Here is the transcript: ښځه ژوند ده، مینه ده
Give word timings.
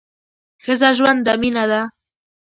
ښځه 0.63 0.89
ژوند 0.97 1.19
ده، 1.25 1.33
مینه 1.41 1.63
ده 1.71 1.81